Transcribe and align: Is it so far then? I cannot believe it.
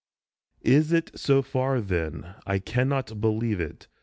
Is 0.65 0.91
it 0.91 1.11
so 1.13 1.43
far 1.43 1.79
then? 1.79 2.33
I 2.47 2.57
cannot 2.57 3.21
believe 3.21 3.59
it. 3.59 3.87